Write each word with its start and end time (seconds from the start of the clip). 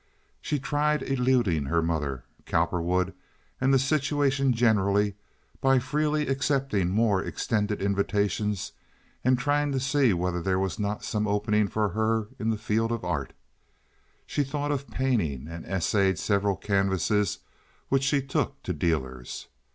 She 0.41 0.57
tried 0.57 1.03
eluding 1.03 1.65
her 1.65 1.83
mother, 1.83 2.23
Cowperwood, 2.47 3.13
and 3.61 3.71
the 3.71 3.77
situation 3.77 4.51
generally 4.51 5.13
by 5.61 5.77
freely 5.77 6.25
accepting 6.27 6.89
more 6.89 7.21
extended 7.23 7.83
invitations 7.83 8.71
and 9.23 9.37
by 9.37 9.43
trying 9.43 9.71
to 9.73 9.79
see 9.79 10.11
whether 10.11 10.41
there 10.41 10.57
was 10.57 10.79
not 10.79 11.03
some 11.03 11.27
opening 11.27 11.67
for 11.67 11.89
her 11.89 12.29
in 12.39 12.49
the 12.49 12.57
field 12.57 12.91
of 12.91 13.03
art. 13.05 13.33
She 14.25 14.43
thought 14.43 14.71
of 14.71 14.89
painting 14.89 15.47
and 15.47 15.65
essayed 15.67 16.17
several 16.17 16.55
canvases 16.55 17.37
which 17.89 18.01
she 18.03 18.23
took 18.23 18.63
to 18.63 18.73
dealers. 18.73 19.49